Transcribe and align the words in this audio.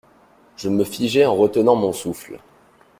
Je 0.57 0.67
me 0.67 0.83
figeai 0.83 1.27
en 1.27 1.35
retenant 1.35 1.75
mon 1.75 1.93
souffle. 1.93 2.39